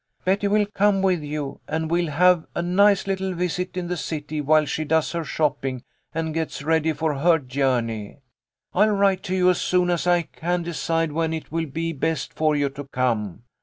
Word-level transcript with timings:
Betty 0.25 0.47
will 0.47 0.65
come 0.73 1.03
with 1.03 1.21
you, 1.21 1.59
and 1.67 1.91
we'll 1.91 2.09
have 2.09 2.47
a 2.55 2.63
nice 2.63 3.05
little 3.05 3.33
visit 3.35 3.77
in 3.77 3.87
the 3.87 3.95
city 3.95 4.41
while 4.41 4.65
she 4.65 4.83
does 4.83 5.11
her 5.11 5.23
shopping 5.23 5.83
and 6.11 6.33
gets 6.33 6.63
ready 6.63 6.91
for 6.91 7.19
her 7.19 7.37
journey. 7.37 8.17
I'll 8.73 8.89
write 8.89 9.21
to 9.25 9.35
you 9.35 9.51
as 9.51 9.61
soon 9.61 9.91
as 9.91 10.07
I 10.07 10.23
can 10.23 10.63
decide 10.63 11.11
when 11.11 11.33
it 11.33 11.51
will 11.51 11.67
be 11.67 11.93
best 11.93 12.33
for 12.33 12.55
you 12.55 12.69
to 12.69 12.85
come. 12.85 13.43